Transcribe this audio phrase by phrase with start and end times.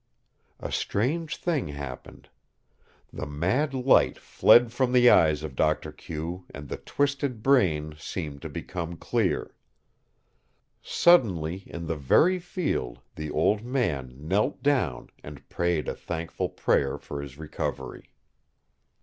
[0.59, 2.29] A strange thing happened.
[3.13, 8.41] The mad light fled from the eyes of Doctor Q and the twisted brain seemed
[8.41, 9.53] to become clear.
[10.81, 16.97] Suddenly in the very field the old man knelt down and prayed a thankful prayer
[16.97, 18.09] for his recovery.